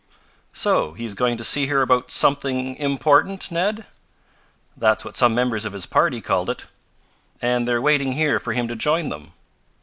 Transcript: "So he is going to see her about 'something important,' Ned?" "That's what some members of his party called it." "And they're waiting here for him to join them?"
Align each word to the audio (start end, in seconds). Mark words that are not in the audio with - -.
"So 0.53 0.93
he 0.93 1.05
is 1.05 1.13
going 1.13 1.37
to 1.37 1.43
see 1.43 1.67
her 1.67 1.83
about 1.83 2.09
'something 2.09 2.75
important,' 2.77 3.51
Ned?" 3.51 3.85
"That's 4.75 5.05
what 5.05 5.15
some 5.15 5.35
members 5.35 5.63
of 5.63 5.73
his 5.73 5.85
party 5.85 6.21
called 6.21 6.49
it." 6.49 6.65
"And 7.39 7.67
they're 7.67 7.79
waiting 7.79 8.13
here 8.13 8.39
for 8.39 8.53
him 8.53 8.67
to 8.67 8.75
join 8.75 9.09
them?" 9.09 9.33